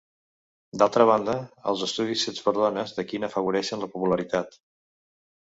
D'altra 0.81 1.05
banda, 1.09 1.35
els 1.73 1.83
estudis 1.87 2.25
fets 2.29 2.45
per 2.47 2.53
dones 2.61 2.97
d'aquí 2.97 3.21
n'afavoreixen 3.25 3.85
la 3.85 3.91
popularitat. 3.93 4.59